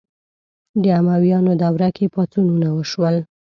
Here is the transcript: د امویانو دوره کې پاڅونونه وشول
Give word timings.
د 0.81 0.83
امویانو 0.99 1.51
دوره 1.63 1.89
کې 1.95 2.05
پاڅونونه 2.13 2.69
وشول 2.77 3.15